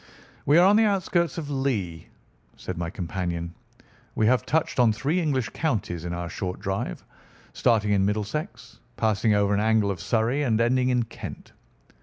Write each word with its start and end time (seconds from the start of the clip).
"We 0.47 0.57
are 0.57 0.65
on 0.65 0.77
the 0.77 0.83
outskirts 0.85 1.37
of 1.37 1.51
Lee," 1.51 2.07
said 2.57 2.75
my 2.75 2.89
companion. 2.89 3.53
"We 4.15 4.25
have 4.25 4.47
touched 4.47 4.79
on 4.79 4.91
three 4.91 5.19
English 5.21 5.49
counties 5.49 6.05
in 6.05 6.11
our 6.11 6.27
short 6.27 6.59
drive, 6.59 7.05
starting 7.53 7.91
in 7.91 8.03
Middlesex, 8.03 8.79
passing 8.97 9.35
over 9.35 9.53
an 9.53 9.59
angle 9.59 9.91
of 9.91 10.01
Surrey, 10.01 10.41
and 10.41 10.59
ending 10.59 10.89
in 10.89 11.03
Kent. 11.03 11.51